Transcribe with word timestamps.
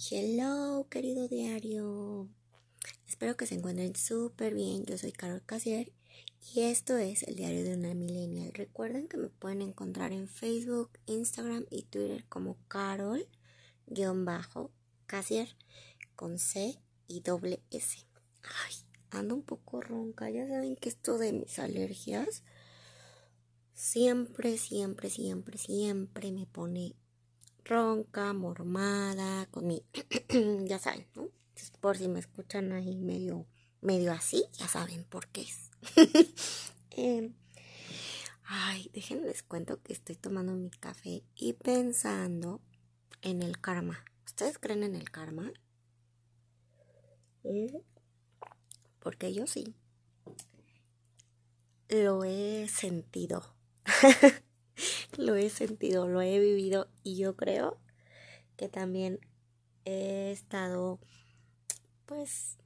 Hello, 0.00 0.86
querido 0.88 1.26
diario. 1.26 2.28
Espero 3.08 3.36
que 3.36 3.46
se 3.46 3.56
encuentren 3.56 3.96
súper 3.96 4.54
bien. 4.54 4.84
Yo 4.86 4.96
soy 4.96 5.10
Carol 5.10 5.42
Casier 5.44 5.92
y 6.54 6.60
esto 6.60 6.96
es 6.96 7.24
el 7.24 7.34
diario 7.34 7.64
de 7.64 7.74
una 7.74 7.94
millennial. 7.94 8.52
Recuerden 8.54 9.08
que 9.08 9.16
me 9.16 9.28
pueden 9.28 9.60
encontrar 9.60 10.12
en 10.12 10.28
Facebook, 10.28 10.92
Instagram 11.06 11.66
y 11.68 11.82
Twitter 11.82 12.24
como 12.28 12.58
Carol-Casier 12.68 13.26
con 16.14 16.38
C 16.38 16.78
y 17.08 17.20
doble 17.22 17.60
S. 17.72 18.06
Ay, 18.42 18.74
ando 19.10 19.34
un 19.34 19.42
poco 19.42 19.80
ronca. 19.80 20.30
Ya 20.30 20.46
saben 20.46 20.76
que 20.76 20.90
esto 20.90 21.18
de 21.18 21.32
mis 21.32 21.58
alergias 21.58 22.44
siempre, 23.74 24.58
siempre, 24.58 25.10
siempre, 25.10 25.58
siempre 25.58 26.30
me 26.30 26.46
pone 26.46 26.94
ronca, 27.68 28.32
mormada, 28.32 29.46
con 29.50 29.66
mi, 29.66 29.84
ya 30.64 30.78
saben, 30.78 31.06
¿no? 31.14 31.28
Por 31.80 31.96
si 31.96 32.08
me 32.08 32.18
escuchan 32.18 32.72
ahí 32.72 32.96
medio, 32.96 33.46
medio 33.80 34.12
así, 34.12 34.44
ya 34.52 34.66
saben 34.66 35.04
por 35.04 35.28
qué 35.28 35.42
es. 35.42 35.70
Em, 36.90 37.34
ay, 38.44 38.90
déjenles 38.92 39.44
cuento 39.44 39.80
que 39.82 39.92
estoy 39.92 40.16
tomando 40.16 40.52
mi 40.54 40.70
café 40.70 41.22
y 41.36 41.52
pensando 41.52 42.60
en 43.22 43.42
el 43.42 43.60
karma. 43.60 44.04
¿Ustedes 44.26 44.58
creen 44.58 44.82
en 44.82 44.96
el 44.96 45.10
karma? 45.12 45.52
¿Eh? 47.44 47.80
Porque 48.98 49.32
yo 49.32 49.46
sí. 49.46 49.76
Lo 51.88 52.24
he 52.24 52.66
sentido. 52.68 53.54
lo 55.16 55.34
he 55.34 55.50
sentido, 55.50 56.06
lo 56.06 56.20
he 56.20 56.38
vivido 56.38 56.88
y 57.02 57.16
yo 57.16 57.36
creo 57.36 57.78
que 58.56 58.68
también 58.68 59.20
he 59.84 60.30
estado 60.32 60.98
pues 62.06 62.58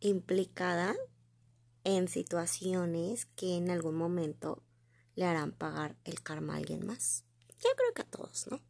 implicada 0.00 0.94
en 1.84 2.08
situaciones 2.08 3.26
que 3.36 3.56
en 3.56 3.70
algún 3.70 3.94
momento 3.94 4.62
le 5.16 5.24
harán 5.26 5.52
pagar 5.52 5.96
el 6.04 6.22
karma 6.22 6.54
a 6.54 6.56
alguien 6.56 6.86
más. 6.86 7.24
Yo 7.62 7.70
creo 7.76 7.94
que 7.94 8.02
a 8.02 8.06
todos, 8.06 8.46
¿no? 8.50 8.60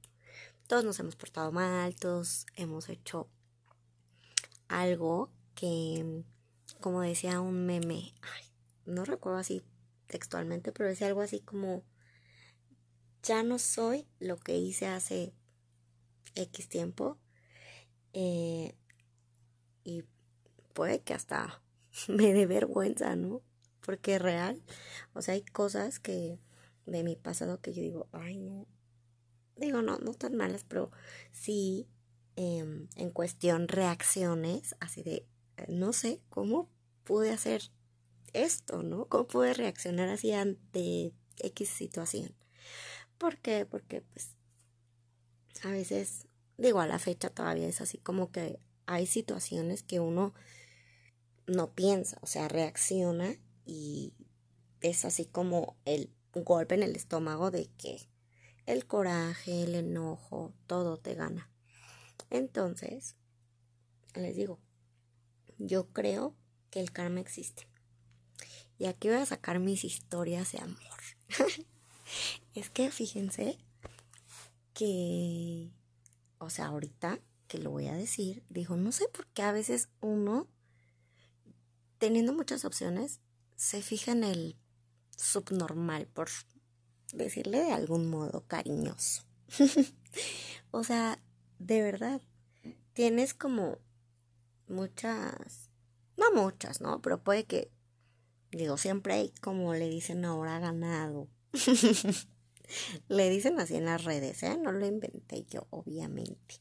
Todos 0.66 0.84
nos 0.84 0.98
hemos 0.98 1.16
portado 1.16 1.52
mal, 1.52 1.94
todos 1.96 2.46
hemos 2.56 2.88
hecho 2.88 3.28
algo 4.68 5.30
que, 5.54 6.24
como 6.80 7.00
decía 7.02 7.40
un 7.40 7.66
meme, 7.66 8.14
no 8.86 9.04
recuerdo 9.04 9.38
así 9.38 9.62
textualmente, 10.06 10.72
pero 10.72 10.88
decía 10.88 11.06
algo 11.06 11.20
así 11.20 11.40
como, 11.40 11.84
ya 13.22 13.42
no 13.42 13.58
soy 13.58 14.06
lo 14.20 14.36
que 14.36 14.56
hice 14.56 14.86
hace 14.86 15.34
X 16.34 16.68
tiempo. 16.68 17.18
Eh, 18.12 18.76
y 19.82 20.04
puede 20.72 21.02
que 21.02 21.14
hasta 21.14 21.62
me 22.08 22.32
dé 22.32 22.46
vergüenza, 22.46 23.16
¿no? 23.16 23.42
Porque 23.80 24.16
es 24.16 24.22
real. 24.22 24.62
O 25.14 25.22
sea, 25.22 25.34
hay 25.34 25.42
cosas 25.42 25.98
que 26.00 26.38
de 26.86 27.02
mi 27.02 27.16
pasado 27.16 27.60
que 27.60 27.72
yo 27.72 27.82
digo, 27.82 28.08
ay, 28.12 28.38
no. 28.38 28.66
Digo, 29.56 29.82
no, 29.82 29.98
no 29.98 30.14
tan 30.14 30.34
malas, 30.36 30.64
pero 30.64 30.90
sí 31.32 31.88
em, 32.36 32.88
en 32.96 33.10
cuestión 33.10 33.68
reacciones, 33.68 34.74
así 34.80 35.02
de, 35.02 35.26
no 35.68 35.92
sé 35.92 36.20
cómo 36.28 36.68
pude 37.04 37.30
hacer 37.30 37.70
esto, 38.34 38.82
¿no? 38.82 39.06
¿Cómo 39.06 39.26
pude 39.26 39.54
reaccionar 39.54 40.08
así 40.08 40.32
ante 40.32 41.12
X 41.38 41.68
situación? 41.70 42.34
¿Por 43.18 43.38
qué? 43.38 43.64
Porque 43.64 44.02
pues 44.02 44.34
a 45.62 45.70
veces, 45.70 46.26
digo, 46.58 46.80
a 46.80 46.86
la 46.86 46.98
fecha 46.98 47.30
todavía 47.30 47.66
es 47.66 47.80
así 47.80 47.98
como 47.98 48.30
que 48.30 48.58
hay 48.86 49.06
situaciones 49.06 49.82
que 49.82 50.00
uno 50.00 50.34
no 51.46 51.72
piensa, 51.72 52.18
o 52.20 52.26
sea, 52.26 52.48
reacciona 52.48 53.36
y 53.64 54.12
es 54.80 55.04
así 55.04 55.24
como 55.24 55.76
el 55.84 56.10
golpe 56.32 56.74
en 56.74 56.82
el 56.82 56.96
estómago 56.96 57.50
de 57.50 57.70
que 57.78 58.08
el 58.66 58.86
coraje, 58.86 59.62
el 59.62 59.74
enojo, 59.74 60.52
todo 60.66 60.98
te 60.98 61.14
gana. 61.14 61.50
Entonces, 62.30 63.16
les 64.14 64.36
digo, 64.36 64.58
yo 65.58 65.88
creo 65.88 66.34
que 66.70 66.80
el 66.80 66.92
karma 66.92 67.20
existe. 67.20 67.68
Y 68.78 68.86
aquí 68.86 69.08
voy 69.08 69.18
a 69.18 69.26
sacar 69.26 69.58
mis 69.58 69.84
historias 69.84 70.52
de 70.52 70.58
amor. 70.58 70.78
es 72.54 72.70
que 72.70 72.90
fíjense 72.90 73.58
que, 74.72 75.70
o 76.38 76.50
sea, 76.50 76.66
ahorita 76.66 77.20
que 77.48 77.58
lo 77.58 77.70
voy 77.70 77.88
a 77.88 77.94
decir, 77.94 78.42
dijo, 78.48 78.76
no 78.76 78.92
sé 78.92 79.08
por 79.08 79.26
qué 79.28 79.42
a 79.42 79.52
veces 79.52 79.88
uno, 80.00 80.48
teniendo 81.98 82.32
muchas 82.32 82.64
opciones, 82.64 83.20
se 83.56 83.82
fija 83.82 84.12
en 84.12 84.24
el 84.24 84.56
subnormal, 85.16 86.06
por 86.08 86.28
decirle 87.12 87.58
de 87.58 87.72
algún 87.72 88.10
modo 88.10 88.44
cariñoso. 88.46 89.22
o 90.70 90.82
sea, 90.82 91.20
de 91.58 91.82
verdad, 91.82 92.20
tienes 92.92 93.34
como 93.34 93.78
muchas, 94.68 95.70
no 96.16 96.32
muchas, 96.32 96.80
¿no? 96.80 97.00
Pero 97.00 97.22
puede 97.22 97.44
que 97.44 97.70
Digo, 98.54 98.76
siempre 98.76 99.14
hay, 99.14 99.28
como 99.40 99.74
le 99.74 99.88
dicen 99.88 100.24
ahora, 100.24 100.58
ganado. 100.60 101.28
le 103.08 103.30
dicen 103.30 103.58
así 103.58 103.76
en 103.76 103.84
las 103.84 104.04
redes, 104.04 104.42
¿eh? 104.42 104.56
No 104.56 104.72
lo 104.72 104.86
inventé 104.86 105.44
yo, 105.44 105.66
obviamente. 105.70 106.60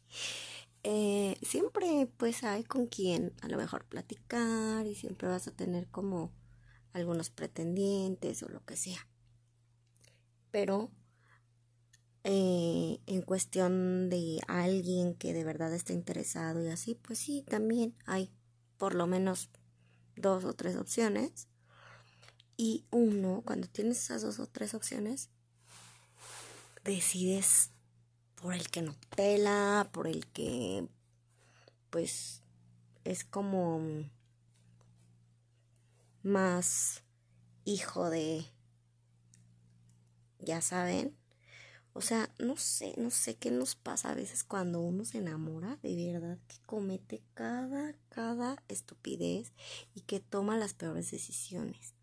Eh, 0.83 1.37
siempre 1.41 2.09
pues 2.17 2.43
hay 2.43 2.63
con 2.65 2.87
quien 2.87 3.33
a 3.41 3.47
lo 3.47 3.57
mejor 3.57 3.85
platicar 3.85 4.85
y 4.85 4.95
siempre 4.95 5.29
vas 5.29 5.47
a 5.47 5.55
tener 5.55 5.87
como 5.87 6.33
algunos 6.91 7.29
pretendientes 7.29 8.43
o 8.43 8.49
lo 8.49 8.65
que 8.65 8.75
sea. 8.75 9.07
Pero 10.51 10.91
eh, 12.25 12.99
en 13.05 13.21
cuestión 13.21 14.09
de 14.09 14.39
alguien 14.47 15.15
que 15.15 15.33
de 15.33 15.43
verdad 15.45 15.73
está 15.73 15.93
interesado 15.93 16.63
y 16.63 16.67
así, 16.69 16.95
pues 16.95 17.19
sí, 17.19 17.43
también 17.47 17.95
hay 18.05 18.31
por 18.77 18.93
lo 18.93 19.07
menos 19.07 19.49
dos 20.15 20.43
o 20.43 20.53
tres 20.53 20.75
opciones 20.75 21.47
y 22.57 22.85
uno, 22.91 23.41
cuando 23.45 23.67
tienes 23.67 23.97
esas 23.97 24.21
dos 24.21 24.39
o 24.39 24.47
tres 24.47 24.73
opciones, 24.73 25.29
decides 26.83 27.71
por 28.35 28.53
el 28.53 28.69
que 28.69 28.81
no 28.81 28.95
tela, 29.15 29.89
por 29.91 30.07
el 30.07 30.27
que, 30.27 30.87
pues, 31.89 32.41
es 33.03 33.23
como 33.23 33.81
más 36.23 37.03
hijo 37.65 38.09
de, 38.09 38.45
ya 40.39 40.61
saben. 40.61 41.15
O 41.95 42.01
sea, 42.01 42.33
no 42.39 42.57
sé, 42.57 42.95
no 42.97 43.11
sé 43.11 43.35
qué 43.35 43.51
nos 43.51 43.75
pasa 43.75 44.09
a 44.09 44.15
veces 44.15 44.43
cuando 44.43 44.81
uno 44.81 45.05
se 45.05 45.19
enamora, 45.19 45.77
de 45.83 46.11
verdad, 46.11 46.39
que 46.47 46.57
comete 46.65 47.21
cada, 47.35 47.93
cada 48.09 48.63
estupidez 48.67 49.53
y 49.93 50.01
que 50.01 50.19
toma 50.19 50.57
las 50.57 50.73
peores 50.73 51.11
decisiones. 51.11 51.93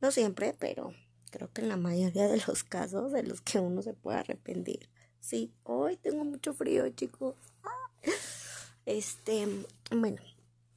No 0.00 0.10
siempre, 0.10 0.54
pero 0.58 0.92
creo 1.30 1.52
que 1.52 1.62
en 1.62 1.68
la 1.68 1.76
mayoría 1.76 2.28
de 2.28 2.42
los 2.46 2.64
casos 2.64 3.12
de 3.12 3.22
los 3.22 3.40
que 3.40 3.58
uno 3.58 3.82
se 3.82 3.94
puede 3.94 4.18
arrepentir. 4.18 4.88
Sí, 5.20 5.52
hoy 5.62 5.96
tengo 5.96 6.24
mucho 6.24 6.54
frío, 6.54 6.88
chicos. 6.90 7.34
Este, 8.86 9.48
bueno, 9.90 10.20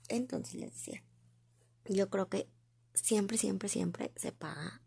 entonces 0.08 0.56
les 0.56 0.72
decía, 0.72 1.04
yo 1.86 2.10
creo 2.10 2.30
que 2.30 2.48
siempre, 2.94 3.38
siempre, 3.38 3.68
siempre 3.68 4.12
se 4.16 4.32
paga, 4.32 4.82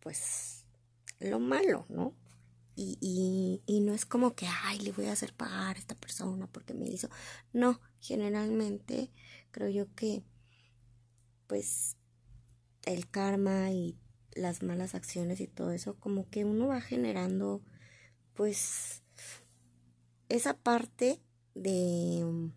pues, 0.00 0.66
lo 1.18 1.40
malo, 1.40 1.86
¿no? 1.88 2.14
Y, 2.76 2.96
y, 3.00 3.62
y 3.66 3.80
no 3.80 3.92
es 3.92 4.06
como 4.06 4.34
que, 4.34 4.46
ay, 4.64 4.78
le 4.80 4.92
voy 4.92 5.06
a 5.06 5.12
hacer 5.12 5.34
pagar 5.34 5.76
a 5.76 5.78
esta 5.78 5.94
persona 5.96 6.46
porque 6.46 6.74
me 6.74 6.86
hizo. 6.88 7.08
No, 7.52 7.80
generalmente 8.00 9.10
creo 9.50 9.68
yo 9.68 9.92
que, 9.94 10.22
pues, 11.46 11.96
el 12.88 13.08
karma 13.08 13.70
y 13.70 13.96
las 14.32 14.62
malas 14.62 14.94
acciones 14.94 15.40
y 15.40 15.46
todo 15.46 15.72
eso, 15.72 15.94
como 15.96 16.28
que 16.30 16.44
uno 16.44 16.68
va 16.68 16.80
generando 16.80 17.62
pues 18.34 19.02
esa 20.28 20.56
parte 20.56 21.20
de, 21.54 22.50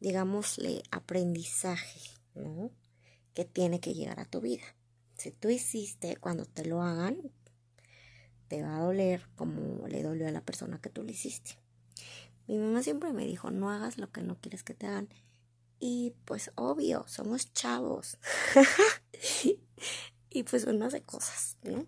digámosle, 0.00 0.82
aprendizaje, 0.90 2.00
¿no? 2.34 2.70
Que 3.34 3.44
tiene 3.44 3.80
que 3.80 3.94
llegar 3.94 4.20
a 4.20 4.24
tu 4.24 4.40
vida. 4.40 4.64
Si 5.16 5.30
tú 5.30 5.48
hiciste, 5.48 6.16
cuando 6.16 6.44
te 6.44 6.64
lo 6.64 6.82
hagan, 6.82 7.30
te 8.48 8.62
va 8.62 8.78
a 8.78 8.82
doler 8.82 9.28
como 9.36 9.86
le 9.86 10.02
dolió 10.02 10.26
a 10.26 10.32
la 10.32 10.44
persona 10.44 10.80
que 10.80 10.90
tú 10.90 11.02
le 11.02 11.12
hiciste. 11.12 11.58
Mi 12.46 12.58
mamá 12.58 12.82
siempre 12.82 13.12
me 13.12 13.26
dijo, 13.26 13.50
no 13.50 13.70
hagas 13.70 13.98
lo 13.98 14.10
que 14.10 14.22
no 14.22 14.40
quieres 14.40 14.62
que 14.64 14.74
te 14.74 14.86
hagan. 14.86 15.08
Y 15.78 16.14
pues 16.24 16.50
obvio, 16.54 17.04
somos 17.06 17.52
chavos. 17.52 18.18
y 20.30 20.42
pues 20.42 20.64
uno 20.64 20.86
hace 20.86 21.02
cosas, 21.02 21.56
¿no? 21.62 21.86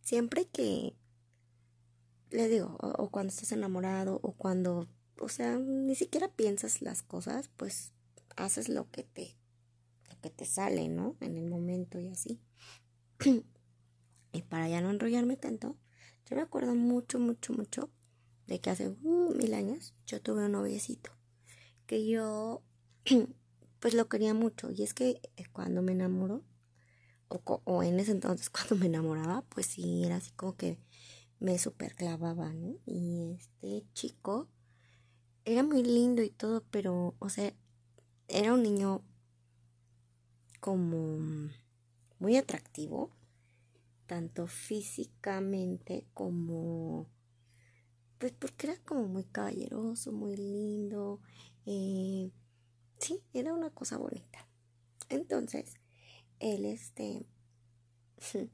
Siempre 0.00 0.46
que, 0.48 0.94
le 2.30 2.48
digo, 2.48 2.76
o, 2.80 3.10
cuando 3.10 3.30
estás 3.32 3.52
enamorado, 3.52 4.18
o 4.22 4.32
cuando 4.32 4.88
o 5.22 5.28
sea, 5.28 5.56
ni 5.56 5.94
siquiera 5.94 6.28
piensas 6.28 6.82
las 6.82 7.02
cosas, 7.02 7.48
pues 7.56 7.92
haces 8.36 8.68
lo 8.68 8.90
que 8.90 9.04
te, 9.04 9.36
lo 10.10 10.20
que 10.20 10.30
te 10.30 10.44
sale, 10.44 10.88
¿no? 10.88 11.16
En 11.20 11.36
el 11.36 11.48
momento 11.48 12.00
y 12.00 12.08
así. 12.08 12.40
y 14.32 14.42
para 14.42 14.68
ya 14.68 14.80
no 14.80 14.90
enrollarme 14.90 15.36
tanto, 15.36 15.76
yo 16.28 16.36
me 16.36 16.42
acuerdo 16.42 16.74
mucho, 16.74 17.20
mucho, 17.20 17.52
mucho 17.52 17.88
de 18.48 18.60
que 18.60 18.70
hace 18.70 18.88
uh, 18.88 19.34
mil 19.34 19.54
años 19.54 19.94
yo 20.06 20.20
tuve 20.20 20.44
un 20.44 20.52
noviecito 20.52 21.12
que 21.86 22.04
yo 22.06 22.62
pues 23.80 23.94
lo 23.94 24.08
quería 24.08 24.34
mucho 24.34 24.72
y 24.72 24.82
es 24.82 24.92
que 24.92 25.20
eh, 25.36 25.44
cuando 25.52 25.82
me 25.82 25.92
enamoró 25.92 26.42
o, 27.44 27.82
en 27.82 28.00
ese 28.00 28.12
entonces 28.12 28.50
cuando 28.50 28.76
me 28.76 28.86
enamoraba 28.86 29.42
pues 29.48 29.66
sí 29.66 30.04
era 30.04 30.16
así 30.16 30.30
como 30.32 30.56
que 30.56 30.78
me 31.40 31.58
super 31.58 31.94
clavaba, 31.94 32.52
¿no? 32.52 32.76
Y 32.86 33.32
este 33.32 33.84
chico 33.94 34.48
era 35.44 35.64
muy 35.64 35.82
lindo 35.82 36.22
y 36.22 36.30
todo, 36.30 36.62
pero, 36.70 37.16
o 37.18 37.28
sea, 37.28 37.52
era 38.28 38.54
un 38.54 38.62
niño 38.62 39.02
como 40.60 41.50
muy 42.20 42.36
atractivo, 42.36 43.10
tanto 44.06 44.46
físicamente 44.46 46.06
como, 46.14 47.08
pues 48.18 48.32
porque 48.32 48.68
era 48.68 48.76
como 48.84 49.08
muy 49.08 49.24
caballeroso, 49.24 50.12
muy 50.12 50.36
lindo, 50.36 51.20
eh, 51.66 52.30
sí, 52.98 53.20
era 53.32 53.52
una 53.52 53.70
cosa 53.70 53.98
bonita. 53.98 54.46
Entonces, 55.08 55.74
él, 56.42 56.64
este, 56.66 57.24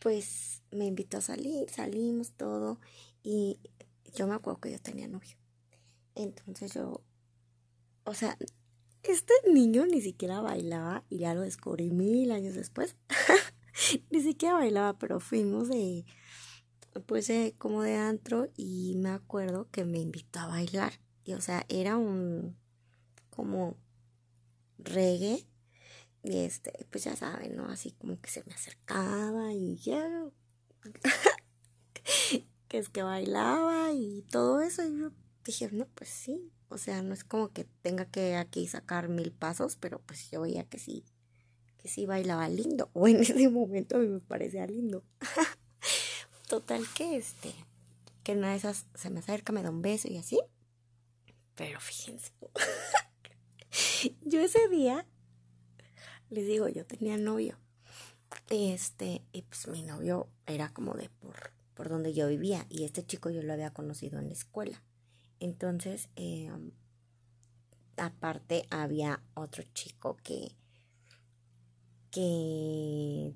pues 0.00 0.62
me 0.70 0.86
invitó 0.86 1.18
a 1.18 1.20
salir, 1.20 1.68
salimos 1.70 2.32
todo 2.32 2.80
y 3.22 3.60
yo 4.14 4.26
me 4.26 4.34
acuerdo 4.34 4.60
que 4.60 4.72
yo 4.72 4.78
tenía 4.80 5.06
novio. 5.06 5.36
Entonces 6.14 6.74
yo, 6.74 7.02
o 8.04 8.14
sea, 8.14 8.36
este 9.02 9.34
niño 9.52 9.86
ni 9.86 10.00
siquiera 10.00 10.40
bailaba 10.40 11.04
y 11.08 11.18
ya 11.18 11.34
lo 11.34 11.42
descubrí 11.42 11.90
mil 11.90 12.32
años 12.32 12.54
después. 12.54 12.96
ni 14.10 14.20
siquiera 14.20 14.54
bailaba, 14.54 14.98
pero 14.98 15.20
fuimos 15.20 15.68
de, 15.68 16.04
pues 17.06 17.30
como 17.58 17.82
de 17.82 17.96
antro 17.96 18.48
y 18.56 18.94
me 18.96 19.10
acuerdo 19.10 19.68
que 19.70 19.84
me 19.84 19.98
invitó 19.98 20.40
a 20.40 20.46
bailar. 20.46 20.92
Y 21.24 21.34
o 21.34 21.40
sea, 21.40 21.64
era 21.68 21.96
un, 21.96 22.56
como 23.30 23.76
reggae 24.78 25.46
y 26.24 26.38
este, 26.38 26.72
pues 26.90 27.04
ya 27.04 27.14
saben, 27.14 27.54
¿no? 27.54 27.66
Así 27.66 27.90
como 27.92 28.18
que 28.18 28.30
se 28.30 28.42
me 28.44 28.54
acercaba 28.54 29.52
y 29.52 29.76
ya. 29.76 30.08
que 32.68 32.78
es 32.78 32.88
que 32.88 33.02
bailaba 33.02 33.92
y 33.92 34.22
todo 34.30 34.62
eso. 34.62 34.82
Y 34.82 34.98
yo 34.98 35.12
dije, 35.44 35.68
no, 35.70 35.86
pues 35.94 36.08
sí. 36.08 36.50
O 36.70 36.78
sea, 36.78 37.02
no 37.02 37.12
es 37.12 37.24
como 37.24 37.52
que 37.52 37.64
tenga 37.82 38.06
que 38.06 38.36
aquí 38.36 38.66
sacar 38.66 39.10
mil 39.10 39.32
pasos, 39.32 39.76
pero 39.76 40.00
pues 40.00 40.30
yo 40.30 40.40
veía 40.40 40.64
que 40.64 40.78
sí, 40.78 41.04
que 41.76 41.88
sí 41.88 42.06
bailaba 42.06 42.48
lindo. 42.48 42.88
O 42.94 43.06
en 43.06 43.16
ese 43.20 43.50
momento 43.50 43.98
me 43.98 44.20
parecía 44.20 44.66
lindo. 44.66 45.04
Total 46.48 46.86
que 46.94 47.18
este, 47.18 47.54
que 48.22 48.32
una 48.32 48.52
de 48.52 48.56
esas 48.56 48.86
se 48.94 49.10
me 49.10 49.20
acerca, 49.20 49.52
me 49.52 49.62
da 49.62 49.68
un 49.68 49.82
beso 49.82 50.08
y 50.08 50.16
así. 50.16 50.40
Pero 51.54 51.80
fíjense. 51.80 52.32
yo 54.22 54.40
ese 54.40 54.70
día 54.70 55.06
les 56.30 56.46
digo, 56.46 56.68
yo 56.68 56.86
tenía 56.86 57.16
novio. 57.16 57.58
Este, 58.50 59.22
y 59.32 59.42
pues 59.42 59.68
mi 59.68 59.82
novio 59.82 60.28
era 60.46 60.72
como 60.72 60.94
de 60.94 61.08
por, 61.08 61.52
por 61.74 61.88
donde 61.88 62.12
yo 62.12 62.28
vivía. 62.28 62.66
Y 62.68 62.84
este 62.84 63.04
chico 63.04 63.30
yo 63.30 63.42
lo 63.42 63.52
había 63.52 63.72
conocido 63.72 64.18
en 64.18 64.28
la 64.28 64.32
escuela. 64.32 64.82
Entonces, 65.40 66.08
em, 66.16 66.72
aparte 67.96 68.66
había 68.70 69.22
otro 69.34 69.62
chico 69.74 70.16
que, 70.22 70.56
que, 72.10 73.34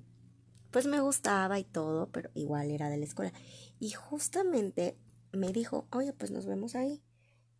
pues 0.71 0.85
me 0.85 1.01
gustaba 1.01 1.59
y 1.59 1.63
todo, 1.63 2.09
pero 2.11 2.29
igual 2.33 2.71
era 2.71 2.89
de 2.89 2.97
la 2.97 3.05
escuela. 3.05 3.33
Y 3.79 3.91
justamente 3.91 4.97
me 5.31 5.51
dijo, 5.51 5.87
oye, 5.91 6.13
pues 6.13 6.31
nos 6.31 6.45
vemos 6.45 6.75
ahí, 6.75 7.01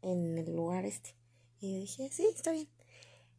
en 0.02 0.38
el 0.38 0.56
lugar 0.56 0.86
este. 0.86 1.16
Y 1.60 1.74
yo 1.74 1.80
dije, 1.82 2.10
sí, 2.12 2.28
está 2.34 2.52
bien. 2.52 2.70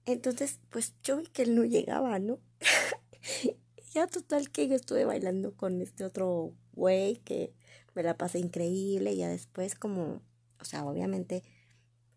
Entonces, 0.06 0.60
pues 0.70 0.94
yo 1.02 1.18
vi 1.18 1.26
que 1.26 1.42
él 1.42 1.54
no 1.54 1.64
llegaba, 1.64 2.18
¿no? 2.18 2.38
ya 3.92 4.06
total 4.06 4.50
que 4.50 4.68
yo 4.68 4.76
estuve 4.76 5.04
bailando 5.04 5.54
con 5.56 5.80
este 5.80 6.04
otro 6.04 6.54
güey 6.72 7.16
que 7.18 7.52
me 7.94 8.02
la 8.02 8.16
pasé 8.16 8.38
increíble. 8.38 9.12
Y 9.12 9.18
ya 9.18 9.28
después 9.28 9.74
como, 9.74 10.22
o 10.60 10.64
sea, 10.64 10.84
obviamente 10.84 11.42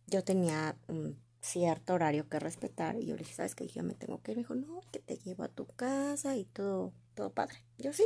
yo 0.08 0.24
tenía 0.24 0.78
un 0.88 1.20
cierto 1.42 1.94
horario 1.94 2.28
que 2.30 2.40
respetar. 2.40 2.98
Y 2.98 3.06
yo 3.06 3.16
le 3.16 3.20
dije, 3.20 3.36
¿sabes 3.36 3.56
qué? 3.56 3.68
Yo 3.68 3.84
me 3.84 3.94
tengo 3.94 4.22
que 4.22 4.32
ir. 4.32 4.38
Me 4.38 4.44
dijo, 4.44 4.56
no, 4.56 4.82
que 4.92 5.00
te 5.00 5.18
llevo 5.18 5.44
a 5.44 5.50
tu 5.50 5.68
casa 5.68 6.36
y 6.36 6.46
todo, 6.46 6.94
todo 7.16 7.32
padre. 7.34 7.58
Yo 7.78 7.94
sí. 7.94 8.06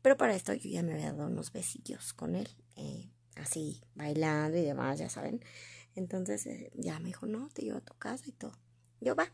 Pero 0.00 0.16
para 0.16 0.34
esto 0.34 0.54
yo 0.54 0.70
ya 0.70 0.82
me 0.82 0.94
había 0.94 1.12
dado 1.12 1.28
unos 1.28 1.52
besillos 1.52 2.12
con 2.12 2.34
él. 2.34 2.48
Eh, 2.76 3.10
así, 3.36 3.82
bailando 3.94 4.58
y 4.58 4.62
demás, 4.62 4.98
ya 4.98 5.08
saben. 5.08 5.44
Entonces 5.94 6.46
eh, 6.46 6.70
ya 6.74 6.98
me 6.98 7.08
dijo, 7.08 7.26
no, 7.26 7.48
te 7.50 7.62
llevo 7.62 7.78
a 7.78 7.82
tu 7.82 7.94
casa 7.94 8.24
y 8.26 8.32
todo. 8.32 8.52
Yo 9.02 9.16
va. 9.16 9.32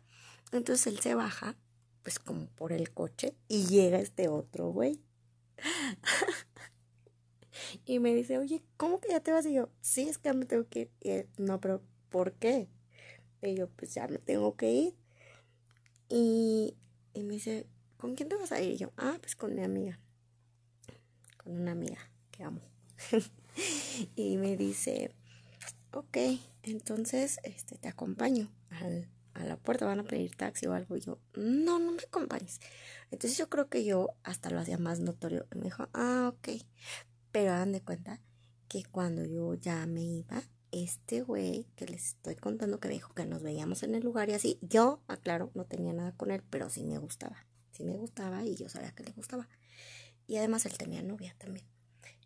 Entonces 0.50 0.86
él 0.86 0.98
se 1.00 1.14
baja, 1.14 1.56
pues 2.02 2.18
como 2.18 2.46
por 2.46 2.72
el 2.72 2.92
coche, 2.92 3.34
y 3.48 3.66
llega 3.66 3.98
este 3.98 4.28
otro 4.28 4.70
güey. 4.70 5.00
y 7.84 7.98
me 7.98 8.14
dice, 8.14 8.38
oye, 8.38 8.62
¿cómo 8.76 9.00
que 9.00 9.10
ya 9.10 9.20
te 9.20 9.30
vas? 9.30 9.44
Y 9.44 9.52
yo, 9.52 9.68
sí, 9.82 10.08
es 10.08 10.18
que 10.18 10.30
ya 10.30 10.32
me 10.32 10.46
tengo 10.46 10.66
que 10.68 10.90
ir. 11.00 11.28
no, 11.36 11.60
pero 11.60 11.82
¿por 12.08 12.32
qué? 12.32 12.68
Y 13.42 13.54
yo, 13.54 13.68
pues 13.68 13.94
ya 13.94 14.08
me 14.08 14.18
tengo 14.18 14.56
que 14.56 14.72
ir. 14.72 14.94
Y, 16.08 16.74
y 17.12 17.22
me 17.22 17.34
dice, 17.34 17.66
¿con 17.98 18.14
quién 18.14 18.30
te 18.30 18.36
vas 18.36 18.52
a 18.52 18.62
ir? 18.62 18.72
Y 18.72 18.76
yo, 18.78 18.90
ah, 18.96 19.18
pues 19.20 19.36
con 19.36 19.54
mi 19.54 19.62
amiga. 19.62 20.00
Con 21.36 21.60
una 21.60 21.72
amiga 21.72 22.10
que 22.30 22.42
amo. 22.42 22.62
y 24.16 24.38
me 24.38 24.56
dice, 24.56 25.14
ok, 25.92 26.16
entonces 26.62 27.38
este, 27.42 27.76
te 27.76 27.88
acompaño 27.88 28.50
al, 28.70 29.08
a 29.38 29.44
la 29.44 29.56
puerta, 29.56 29.86
van 29.86 30.00
a 30.00 30.04
pedir 30.04 30.34
taxi 30.34 30.66
o 30.66 30.72
algo. 30.72 30.96
Y 30.96 31.00
yo, 31.00 31.18
no, 31.34 31.78
no 31.78 31.92
me 31.92 32.02
acompañes. 32.02 32.60
Entonces 33.10 33.38
yo 33.38 33.48
creo 33.48 33.68
que 33.68 33.84
yo 33.84 34.14
hasta 34.22 34.50
lo 34.50 34.58
hacía 34.58 34.78
más 34.78 35.00
notorio. 35.00 35.46
Y 35.54 35.58
me 35.58 35.64
dijo, 35.64 35.88
ah, 35.94 36.32
ok. 36.34 36.62
Pero 37.32 37.52
hagan 37.52 37.72
de 37.72 37.80
cuenta 37.80 38.20
que 38.68 38.84
cuando 38.84 39.24
yo 39.24 39.54
ya 39.54 39.86
me 39.86 40.02
iba, 40.02 40.42
este 40.72 41.22
güey 41.22 41.66
que 41.76 41.86
les 41.86 42.08
estoy 42.08 42.36
contando 42.36 42.80
que 42.80 42.88
me 42.88 42.94
dijo 42.94 43.14
que 43.14 43.24
nos 43.24 43.42
veíamos 43.42 43.82
en 43.82 43.94
el 43.94 44.02
lugar 44.02 44.28
y 44.28 44.34
así, 44.34 44.58
yo, 44.60 45.00
aclaro, 45.08 45.50
no 45.54 45.64
tenía 45.64 45.92
nada 45.92 46.12
con 46.12 46.30
él, 46.30 46.42
pero 46.50 46.68
sí 46.68 46.84
me 46.84 46.98
gustaba. 46.98 47.46
Sí 47.72 47.84
me 47.84 47.96
gustaba 47.96 48.44
y 48.44 48.56
yo 48.56 48.68
sabía 48.68 48.92
que 48.92 49.04
le 49.04 49.12
gustaba. 49.12 49.48
Y 50.26 50.36
además 50.36 50.66
él 50.66 50.76
tenía 50.76 51.02
novia 51.02 51.34
también. 51.38 51.66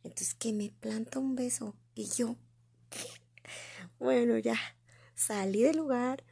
Entonces 0.02 0.35
que 0.35 0.52
me 0.52 0.71
planta 0.71 1.19
un 1.19 1.37
beso 1.37 1.76
y 1.95 2.09
yo, 2.09 2.37
bueno, 3.99 4.38
ya 4.38 4.57
salí 5.14 5.62
del 5.62 5.76
lugar, 5.76 6.25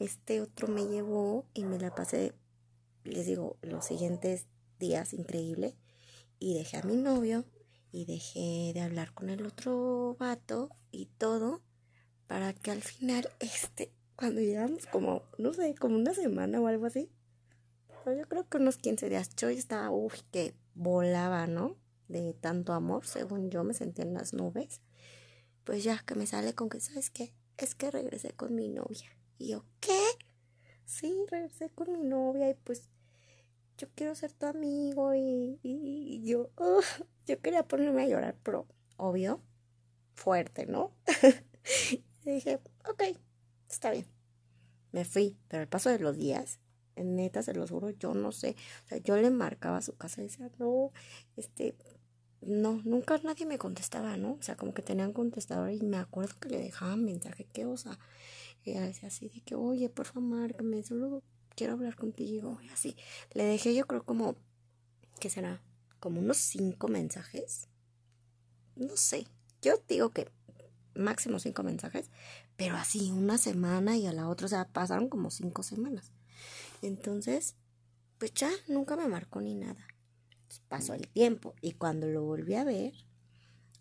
este 0.00 0.40
otro 0.40 0.68
me 0.68 0.86
llevó 0.86 1.46
y 1.54 1.64
me 1.64 1.78
la 1.78 1.94
pasé, 1.94 2.32
les 3.04 3.26
digo, 3.26 3.56
los 3.62 3.84
siguientes 3.84 4.46
días 4.78 5.12
increíble. 5.12 5.76
Y 6.38 6.54
dejé 6.54 6.78
a 6.78 6.82
mi 6.82 6.96
novio 6.96 7.44
y 7.92 8.04
dejé 8.06 8.72
de 8.72 8.80
hablar 8.80 9.12
con 9.12 9.30
el 9.30 9.44
otro 9.44 10.16
vato 10.18 10.70
y 10.90 11.06
todo 11.18 11.60
para 12.26 12.52
que 12.52 12.70
al 12.70 12.82
final, 12.82 13.28
este, 13.40 13.92
cuando 14.16 14.40
llegamos 14.40 14.86
como, 14.86 15.22
no 15.38 15.52
sé, 15.52 15.74
como 15.74 15.96
una 15.96 16.14
semana 16.14 16.60
o 16.60 16.68
algo 16.68 16.86
así, 16.86 17.10
yo 18.06 18.28
creo 18.28 18.48
que 18.48 18.58
unos 18.58 18.76
15 18.78 19.08
días, 19.08 19.34
yo 19.36 19.48
estaba, 19.48 19.90
uff, 19.90 20.22
que 20.30 20.54
volaba, 20.74 21.46
¿no? 21.46 21.76
De 22.08 22.32
tanto 22.34 22.72
amor, 22.72 23.06
según 23.06 23.50
yo 23.50 23.64
me 23.64 23.74
sentía 23.74 24.04
en 24.04 24.14
las 24.14 24.32
nubes. 24.32 24.80
Pues 25.64 25.84
ya 25.84 26.02
que 26.06 26.14
me 26.14 26.26
sale 26.26 26.54
con 26.54 26.68
que, 26.68 26.80
¿sabes 26.80 27.10
qué? 27.10 27.34
Es 27.58 27.74
que 27.74 27.90
regresé 27.90 28.30
con 28.30 28.54
mi 28.54 28.68
novia. 28.68 29.08
Y 29.40 29.48
yo, 29.48 29.64
¿qué? 29.80 29.98
Sí, 30.84 31.24
regresé 31.30 31.70
con 31.70 31.90
mi 31.90 32.02
novia 32.02 32.50
y 32.50 32.54
pues 32.54 32.90
yo 33.78 33.88
quiero 33.94 34.14
ser 34.14 34.32
tu 34.34 34.44
amigo 34.44 35.14
y, 35.14 36.20
yo, 36.22 36.50
yo 37.26 37.40
quería 37.40 37.66
ponerme 37.66 38.02
a 38.02 38.06
llorar, 38.06 38.36
pero 38.42 38.66
obvio, 38.98 39.40
fuerte, 40.14 40.66
¿no? 40.66 40.92
y 42.26 42.30
dije, 42.30 42.60
ok, 42.86 43.02
está 43.66 43.92
bien. 43.92 44.04
Me 44.92 45.06
fui, 45.06 45.38
pero 45.48 45.62
al 45.62 45.68
paso 45.68 45.88
de 45.88 46.00
los 46.00 46.18
días, 46.18 46.58
neta, 46.96 47.42
se 47.42 47.54
los 47.54 47.70
juro, 47.70 47.88
yo 47.88 48.12
no 48.12 48.32
sé. 48.32 48.56
O 48.84 48.88
sea, 48.88 48.98
yo 48.98 49.16
le 49.16 49.30
marcaba 49.30 49.78
a 49.78 49.82
su 49.82 49.96
casa 49.96 50.20
y 50.20 50.24
decía, 50.24 50.50
no, 50.58 50.92
este, 51.38 51.74
no, 52.42 52.82
nunca 52.84 53.18
nadie 53.24 53.46
me 53.46 53.56
contestaba, 53.56 54.18
¿no? 54.18 54.32
O 54.32 54.42
sea, 54.42 54.56
como 54.56 54.74
que 54.74 54.82
tenían 54.82 55.14
contestador 55.14 55.70
y 55.70 55.80
me 55.80 55.96
acuerdo 55.96 56.34
que 56.38 56.50
le 56.50 56.58
dejaban 56.58 57.06
mensaje, 57.06 57.46
qué 57.50 57.64
osa. 57.64 57.98
Y 58.64 58.74
decía 58.74 59.08
así 59.08 59.28
de 59.28 59.40
que, 59.40 59.54
oye, 59.54 59.88
por 59.88 60.06
favor, 60.06 60.22
márcame, 60.22 60.82
solo 60.82 61.22
quiero 61.54 61.74
hablar 61.74 61.96
contigo. 61.96 62.58
Y 62.62 62.68
así. 62.68 62.96
Le 63.32 63.44
dejé 63.44 63.74
yo 63.74 63.86
creo 63.86 64.04
como, 64.04 64.36
¿qué 65.18 65.30
será? 65.30 65.62
Como 65.98 66.20
unos 66.20 66.36
cinco 66.36 66.88
mensajes. 66.88 67.68
No 68.76 68.96
sé. 68.96 69.26
Yo 69.62 69.74
digo 69.88 70.10
que 70.10 70.30
máximo 70.94 71.38
cinco 71.38 71.62
mensajes, 71.62 72.10
pero 72.56 72.76
así 72.76 73.10
una 73.10 73.38
semana 73.38 73.96
y 73.96 74.06
a 74.06 74.12
la 74.12 74.28
otra, 74.28 74.46
o 74.46 74.48
sea, 74.48 74.68
pasaron 74.68 75.08
como 75.08 75.30
cinco 75.30 75.62
semanas. 75.62 76.12
Entonces, 76.82 77.56
pues 78.18 78.32
ya 78.34 78.50
nunca 78.68 78.96
me 78.96 79.08
marcó 79.08 79.40
ni 79.40 79.54
nada. 79.54 79.86
Pasó 80.68 80.94
el 80.94 81.08
tiempo 81.08 81.54
y 81.60 81.72
cuando 81.72 82.06
lo 82.06 82.22
volví 82.22 82.54
a 82.54 82.64
ver, 82.64 82.94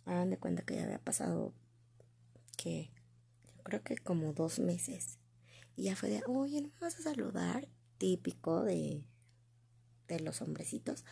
hagan 0.05 0.29
de 0.29 0.37
cuenta 0.37 0.63
que 0.63 0.75
ya 0.75 0.83
había 0.83 0.99
pasado 0.99 1.53
que 2.57 2.91
creo 3.63 3.83
que 3.83 3.97
como 3.97 4.33
dos 4.33 4.59
meses. 4.59 5.19
Y 5.75 5.83
ya 5.83 5.95
fue 5.95 6.09
de, 6.09 6.21
oye, 6.27 6.61
¿no 6.61 6.69
me 6.69 6.79
vas 6.79 6.99
a 6.99 7.03
saludar? 7.03 7.67
Típico 7.97 8.63
de, 8.63 9.03
de 10.07 10.19
los 10.19 10.41
hombrecitos. 10.41 11.05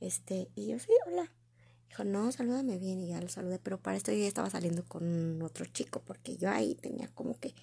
Este, 0.00 0.48
y 0.54 0.68
yo 0.68 0.78
sí, 0.78 0.90
hola. 1.06 1.32
Dijo, 1.88 2.04
no, 2.04 2.32
salúdame 2.32 2.78
bien 2.78 3.00
y 3.02 3.08
ya 3.08 3.20
lo 3.20 3.28
saludé, 3.28 3.58
pero 3.58 3.78
para 3.80 3.96
esto 3.96 4.12
yo 4.12 4.18
ya 4.18 4.26
estaba 4.26 4.48
saliendo 4.48 4.84
con 4.84 5.42
otro 5.42 5.66
chico 5.66 6.00
porque 6.04 6.38
yo 6.38 6.50
ahí 6.50 6.74
tenía 6.74 7.08
como 7.08 7.38
que 7.38 7.54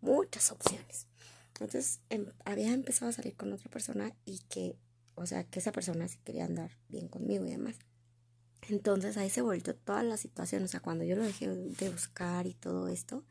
muchas 0.00 0.50
opciones. 0.50 1.06
Entonces 1.48 2.00
em, 2.08 2.26
había 2.44 2.72
empezado 2.72 3.10
a 3.10 3.12
salir 3.12 3.36
con 3.36 3.52
otra 3.52 3.70
persona 3.70 4.12
y 4.24 4.40
que, 4.48 4.76
o 5.14 5.26
sea, 5.26 5.44
que 5.44 5.60
esa 5.60 5.72
persona 5.72 6.08
sí 6.08 6.18
quería 6.24 6.46
andar 6.46 6.72
bien 6.88 7.06
conmigo 7.06 7.44
y 7.46 7.50
demás. 7.50 7.76
Entonces 8.68 9.16
ahí 9.16 9.30
se 9.30 9.42
volvió 9.42 9.74
toda 9.74 10.02
la 10.02 10.16
situación, 10.16 10.64
o 10.64 10.68
sea, 10.68 10.80
cuando 10.80 11.04
yo 11.04 11.16
lo 11.16 11.24
dejé 11.24 11.48
de 11.48 11.90
buscar 11.90 12.46
y 12.46 12.54
todo 12.54 12.88
esto, 12.88 13.24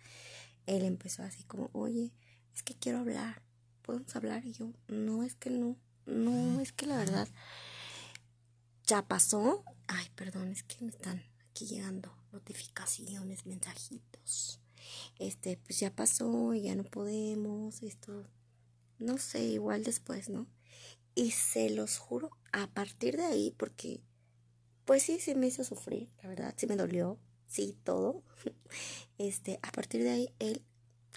él 0.69 0.83
empezó 0.83 1.23
así 1.23 1.43
como, 1.43 1.69
oye, 1.73 2.13
es 2.53 2.63
que 2.63 2.75
quiero 2.75 2.99
hablar, 2.99 3.41
podemos 3.81 4.15
hablar 4.15 4.45
y 4.45 4.53
yo, 4.53 4.71
no, 4.87 5.23
es 5.23 5.35
que 5.35 5.49
no, 5.49 5.77
no, 6.05 6.59
es 6.59 6.71
que 6.71 6.85
la 6.85 6.97
verdad 6.97 7.27
ya 8.85 9.07
pasó. 9.07 9.63
Ay, 9.87 10.07
perdón, 10.15 10.49
es 10.49 10.63
que 10.63 10.83
me 10.83 10.91
están 10.91 11.23
aquí 11.49 11.65
llegando 11.65 12.11
notificaciones, 12.31 13.45
mensajitos. 13.45 14.59
Este, 15.19 15.57
pues 15.57 15.79
ya 15.79 15.95
pasó, 15.95 16.53
ya 16.53 16.75
no 16.75 16.83
podemos, 16.83 17.83
esto, 17.83 18.25
no 18.97 19.17
sé, 19.17 19.43
igual 19.43 19.83
después, 19.83 20.29
¿no? 20.29 20.47
Y 21.15 21.31
se 21.31 21.69
los 21.69 21.97
juro, 21.97 22.31
a 22.51 22.67
partir 22.67 23.17
de 23.17 23.25
ahí, 23.25 23.51
porque, 23.57 24.01
pues 24.85 25.03
sí, 25.03 25.19
sí 25.19 25.35
me 25.35 25.47
hizo 25.47 25.63
sufrir, 25.63 26.09
la 26.23 26.29
verdad, 26.29 26.53
sí 26.57 26.65
me 26.65 26.75
dolió, 26.75 27.19
sí, 27.49 27.77
todo. 27.83 28.23
Este, 29.17 29.59
a 29.63 29.71
partir 29.73 30.01
de 30.01 30.11
ahí, 30.11 30.33
él 30.39 30.63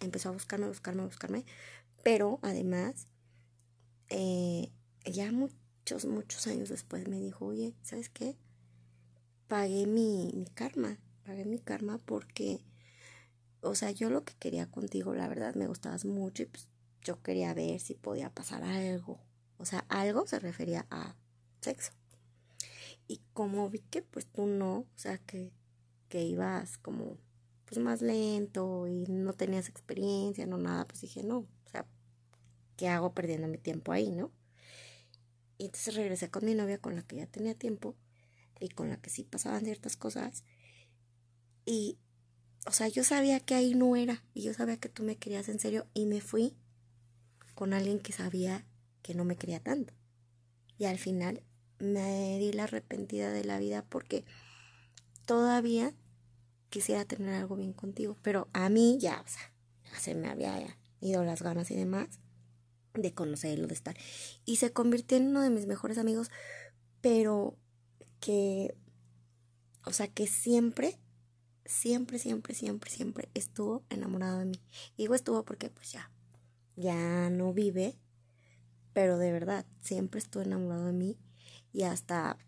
empezó 0.01 0.31
a 0.31 0.33
buscarme, 0.33 0.67
buscarme, 0.67 1.05
buscarme, 1.05 1.45
pero 2.03 2.41
además, 2.43 3.07
eh, 4.09 4.73
ya 5.05 5.31
muchos, 5.31 6.07
muchos 6.07 6.49
años 6.49 6.69
después 6.69 7.07
me 7.07 7.21
dijo, 7.21 7.47
oye, 7.47 7.77
¿sabes 7.83 8.09
qué? 8.09 8.37
Pagué 9.47 9.87
mi, 9.87 10.33
mi 10.35 10.47
karma, 10.47 10.99
pagué 11.25 11.45
mi 11.45 11.61
karma 11.61 11.99
porque, 11.99 12.65
o 13.61 13.77
sea, 13.77 13.93
yo 13.93 14.11
lo 14.11 14.25
que 14.25 14.35
quería 14.35 14.69
contigo, 14.69 15.15
la 15.15 15.29
verdad, 15.29 15.55
me 15.55 15.69
gustabas 15.69 16.05
mucho 16.05 16.43
y 16.43 16.47
pues 16.47 16.69
yo 17.03 17.23
quería 17.23 17.55
ver 17.55 17.79
si 17.79 17.95
podía 17.95 18.31
pasar 18.31 18.65
algo. 18.65 19.21
O 19.59 19.65
sea, 19.65 19.85
algo 19.89 20.27
se 20.27 20.41
refería 20.41 20.87
a 20.91 21.15
sexo. 21.61 21.93
Y 23.07 23.21
como 23.33 23.69
vi 23.71 23.79
que 23.79 24.03
pues 24.03 24.27
tú 24.27 24.47
no, 24.47 24.79
o 24.79 24.89
sea, 24.97 25.19
que, 25.19 25.53
que 26.13 26.23
ibas 26.23 26.77
como 26.77 27.17
pues 27.65 27.83
más 27.83 28.03
lento 28.03 28.87
y 28.87 29.07
no 29.09 29.33
tenías 29.33 29.71
experiencia, 29.71 30.45
no 30.45 30.59
nada, 30.59 30.87
pues 30.87 31.01
dije, 31.01 31.23
no, 31.23 31.39
o 31.39 31.69
sea, 31.71 31.87
¿qué 32.77 32.89
hago 32.89 33.15
perdiendo 33.15 33.49
mi 33.49 33.57
tiempo 33.57 33.93
ahí, 33.93 34.11
no? 34.11 34.31
Y 35.57 35.65
entonces 35.65 35.95
regresé 35.95 36.31
con 36.31 36.45
mi 36.45 36.55
novia 36.55 36.77
con 36.77 36.97
la 36.97 37.03
que 37.03 37.17
ya 37.17 37.27
tenía 37.27 37.55
tiempo 37.55 37.97
y 38.61 38.69
con 38.69 38.91
la 38.91 38.99
que 38.99 39.09
sí 39.09 39.25
pasaban 39.25 39.65
ciertas 39.65 39.97
cosas. 39.97 40.45
Y, 41.65 41.97
o 42.67 42.73
sea, 42.73 42.89
yo 42.89 43.05
sabía 43.05 43.41
que 43.41 43.55
ahí 43.55 43.75
no 43.75 43.97
era 43.97 44.23
y 44.35 44.43
yo 44.43 44.53
sabía 44.53 44.77
que 44.77 44.91
tú 44.91 45.05
me 45.05 45.17
querías 45.17 45.49
en 45.49 45.61
serio 45.61 45.87
y 45.95 46.05
me 46.05 46.21
fui 46.21 46.55
con 47.55 47.73
alguien 47.73 48.01
que 48.01 48.13
sabía 48.13 48.67
que 49.01 49.15
no 49.15 49.25
me 49.25 49.37
quería 49.37 49.61
tanto. 49.61 49.95
Y 50.77 50.85
al 50.85 50.99
final 50.99 51.43
me 51.79 52.39
di 52.39 52.53
la 52.53 52.65
arrepentida 52.65 53.33
de 53.33 53.47
la 53.47 53.59
vida 53.59 53.87
porque 53.89 54.27
todavía 55.25 55.95
quisiera 56.73 57.05
tener 57.05 57.35
algo 57.35 57.55
bien 57.55 57.75
contigo. 57.75 58.17
Pero 58.23 58.49
a 58.53 58.69
mí 58.71 58.99
ya, 58.99 59.21
o 59.21 59.29
sea, 59.29 59.53
ya 59.85 60.01
se 60.01 60.15
me 60.15 60.29
había 60.29 60.77
ido 61.01 61.23
las 61.23 61.43
ganas 61.43 61.71
y 61.71 61.77
demás 61.77 62.09
de 62.95 63.13
conocerlo, 63.13 63.69
de 63.69 63.75
estar. 63.75 63.97
Y 64.45 64.57
se 64.57 64.73
convirtió 64.73 65.19
en 65.19 65.29
uno 65.29 65.43
de 65.43 65.51
mis 65.51 65.67
mejores 65.67 65.99
amigos, 65.99 66.31
pero 67.01 67.57
que, 68.21 68.75
o 69.85 69.93
sea, 69.93 70.09
que 70.09 70.27
siempre, 70.27 70.99
siempre, 71.65 72.19
siempre, 72.19 72.55
siempre, 72.55 72.91
siempre 72.91 73.29
estuvo 73.35 73.85
enamorado 73.91 74.39
de 74.39 74.47
mí. 74.47 74.61
Digo 74.97 75.15
estuvo 75.15 75.45
porque 75.45 75.69
pues 75.69 75.93
ya, 75.93 76.11
ya 76.77 77.29
no 77.31 77.53
vive, 77.53 77.99
pero 78.95 79.19
de 79.19 79.31
verdad, 79.31 79.67
siempre 79.81 80.19
estuvo 80.19 80.43
enamorado 80.43 80.87
de 80.87 80.93
mí 80.93 81.19
y 81.73 81.83
hasta 81.83 82.39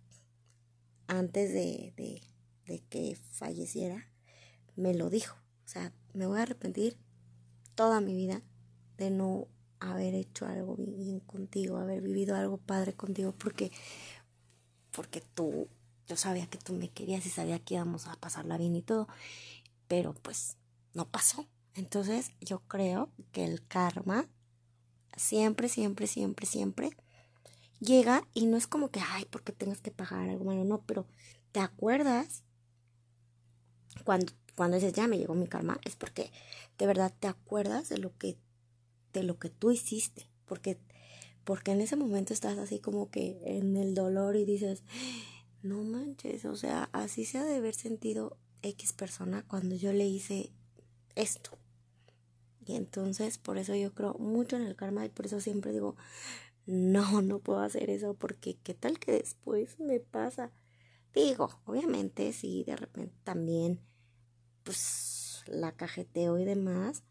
antes 1.08 1.52
de, 1.52 1.92
de 2.66 2.80
que 2.88 3.16
falleciera, 3.16 4.13
me 4.76 4.94
lo 4.94 5.10
dijo. 5.10 5.36
O 5.64 5.68
sea, 5.68 5.92
me 6.12 6.26
voy 6.26 6.38
a 6.38 6.42
arrepentir 6.42 6.96
toda 7.74 8.00
mi 8.00 8.14
vida 8.14 8.42
de 8.96 9.10
no 9.10 9.48
haber 9.80 10.14
hecho 10.14 10.46
algo 10.46 10.76
bien 10.76 11.20
contigo, 11.20 11.78
haber 11.78 12.00
vivido 12.00 12.36
algo 12.36 12.58
padre 12.58 12.94
contigo, 12.94 13.32
porque, 13.32 13.70
porque 14.92 15.20
tú, 15.20 15.68
yo 16.06 16.16
sabía 16.16 16.46
que 16.46 16.58
tú 16.58 16.72
me 16.72 16.90
querías 16.90 17.26
y 17.26 17.30
sabía 17.30 17.58
que 17.58 17.74
íbamos 17.74 18.06
a 18.06 18.14
pasarla 18.16 18.58
bien 18.58 18.76
y 18.76 18.82
todo, 18.82 19.08
pero 19.88 20.14
pues 20.14 20.56
no 20.94 21.08
pasó. 21.10 21.46
Entonces 21.74 22.30
yo 22.40 22.60
creo 22.60 23.10
que 23.32 23.44
el 23.44 23.66
karma 23.66 24.28
siempre, 25.16 25.68
siempre, 25.68 26.06
siempre, 26.06 26.46
siempre 26.46 26.90
llega 27.80 28.26
y 28.32 28.46
no 28.46 28.56
es 28.56 28.66
como 28.66 28.90
que, 28.90 29.00
ay, 29.00 29.26
porque 29.30 29.52
tengas 29.52 29.80
que 29.80 29.90
pagar 29.90 30.28
algo 30.28 30.44
malo, 30.44 30.64
no, 30.64 30.82
pero 30.82 31.06
te 31.52 31.60
acuerdas 31.60 32.42
cuando, 34.04 34.32
cuando 34.54 34.76
dices, 34.76 34.92
ya 34.92 35.08
me 35.08 35.18
llegó 35.18 35.34
mi 35.34 35.46
karma, 35.46 35.80
es 35.84 35.96
porque 35.96 36.30
de 36.78 36.86
verdad 36.86 37.12
te 37.18 37.28
acuerdas 37.28 37.88
de 37.88 37.98
lo 37.98 38.16
que 38.16 38.36
de 39.14 39.22
lo 39.22 39.38
que 39.38 39.48
tú 39.48 39.70
hiciste, 39.70 40.28
porque, 40.44 40.76
porque 41.44 41.70
en 41.70 41.80
ese 41.80 41.96
momento 41.96 42.34
estás 42.34 42.58
así 42.58 42.80
como 42.80 43.10
que 43.10 43.40
en 43.44 43.76
el 43.76 43.94
dolor 43.94 44.36
y 44.36 44.44
dices, 44.44 44.82
no 45.62 45.82
manches, 45.82 46.44
o 46.44 46.56
sea, 46.56 46.90
así 46.92 47.24
se 47.24 47.38
ha 47.38 47.44
de 47.44 47.56
haber 47.56 47.74
sentido 47.74 48.36
X 48.60 48.92
persona 48.92 49.44
cuando 49.46 49.74
yo 49.76 49.92
le 49.92 50.06
hice 50.06 50.52
esto. 51.14 51.56
Y 52.66 52.76
entonces 52.76 53.38
por 53.38 53.56
eso 53.56 53.74
yo 53.74 53.94
creo 53.94 54.14
mucho 54.14 54.56
en 54.56 54.62
el 54.62 54.76
karma 54.76 55.06
y 55.06 55.10
por 55.10 55.26
eso 55.26 55.40
siempre 55.40 55.72
digo, 55.72 55.96
no, 56.66 57.22
no 57.22 57.38
puedo 57.38 57.60
hacer 57.60 57.90
eso 57.90 58.14
porque 58.14 58.56
qué 58.62 58.74
tal 58.74 58.98
que 58.98 59.12
después 59.12 59.78
me 59.78 60.00
pasa. 60.00 60.50
Digo, 61.14 61.60
obviamente 61.66 62.32
si 62.32 62.64
de 62.64 62.76
repente 62.76 63.14
también 63.22 63.80
pues 64.64 65.44
la 65.46 65.72
cajeteo 65.72 66.38
y 66.38 66.44
demás, 66.44 67.04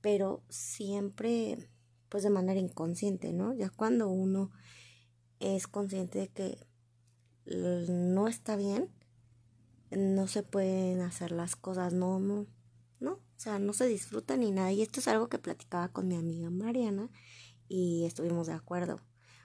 pero 0.00 0.42
siempre 0.48 1.68
pues 2.08 2.22
de 2.22 2.30
manera 2.30 2.60
inconsciente, 2.60 3.32
¿no? 3.32 3.54
Ya 3.54 3.70
cuando 3.70 4.08
uno 4.08 4.50
es 5.40 5.66
consciente 5.66 6.18
de 6.18 6.28
que 6.28 6.66
no 7.46 8.28
está 8.28 8.54
bien, 8.54 8.90
no 9.90 10.28
se 10.28 10.42
pueden 10.42 11.00
hacer 11.00 11.32
las 11.32 11.56
cosas, 11.56 11.94
no, 11.94 12.20
no, 12.20 12.46
no, 13.00 13.12
o 13.12 13.38
sea, 13.38 13.58
no 13.58 13.72
se 13.72 13.86
disfruta 13.86 14.36
ni 14.36 14.50
nada. 14.50 14.72
Y 14.72 14.82
esto 14.82 15.00
es 15.00 15.08
algo 15.08 15.28
que 15.28 15.38
platicaba 15.38 15.88
con 15.88 16.06
mi 16.06 16.16
amiga 16.16 16.50
Mariana 16.50 17.10
y 17.68 18.04
estuvimos 18.04 18.46
de 18.46 18.52
acuerdo. 18.52 19.00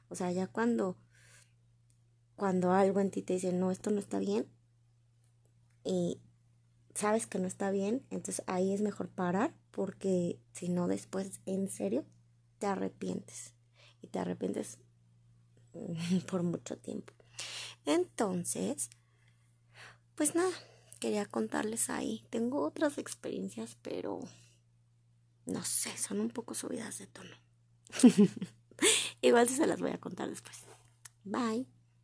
O 0.10 0.16
sea, 0.16 0.32
ya 0.32 0.48
cuando, 0.48 0.98
cuando 2.36 2.72
algo 2.72 3.00
en 3.00 3.12
ti 3.12 3.24
te 3.24 3.34
dice, 3.34 3.54
no, 3.54 3.72
esto 3.72 3.92
no 3.92 4.00
está 4.00 4.20
bien, 4.20 4.48
y 5.84 6.20
sabes 6.98 7.28
que 7.28 7.38
no 7.38 7.48
está 7.48 7.70
bien, 7.70 8.04
entonces 8.10 8.44
ahí 8.48 8.74
es 8.74 8.82
mejor 8.82 9.10
parar 9.10 9.54
porque 9.72 10.40
si 10.52 10.68
no 10.68 10.88
después 10.88 11.42
en 11.46 11.70
serio 11.70 12.06
te 12.58 12.66
arrepientes 12.66 13.54
y 14.02 14.08
te 14.08 14.20
arrepientes 14.20 14.80
por 16.28 16.42
mucho 16.42 16.78
tiempo. 16.78 17.14
Entonces, 17.86 18.90
pues 20.16 20.34
nada, 20.34 20.52
quería 21.00 21.26
contarles 21.26 21.90
ahí. 21.92 22.26
Tengo 22.32 22.64
otras 22.64 22.98
experiencias, 22.98 23.78
pero 23.84 24.20
no 25.46 25.64
sé, 25.64 25.96
son 25.98 26.20
un 26.20 26.30
poco 26.30 26.56
subidas 26.56 26.98
de 26.98 27.08
tono. 27.08 27.36
Igual 29.22 29.48
se 29.48 29.68
las 29.68 29.80
voy 29.80 29.92
a 29.92 30.00
contar 30.00 30.30
después. 30.30 30.66
Bye. 31.24 31.77